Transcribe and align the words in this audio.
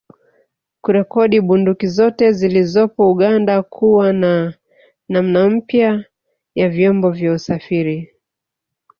Kurekodi 0.83 1.37
bunduki 1.41 1.87
zote 1.87 2.31
zilizopo 2.31 3.03
Uganda 3.11 3.63
kuwa 3.63 4.13
na 4.13 4.53
namna 5.09 5.49
mpya 5.49 6.05
ya 6.55 6.69
vyombo 6.69 7.09
vya 7.11 7.33
usafiri 7.33 8.11